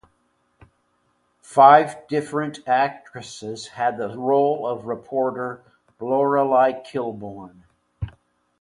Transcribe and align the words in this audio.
Five 1.43 2.07
different 2.07 2.67
actresses 2.67 3.67
had 3.67 3.97
the 3.99 4.17
role 4.17 4.65
of 4.65 4.87
reporter 4.87 5.61
Lorelei 5.99 6.73
Kilbourne. 6.81 7.61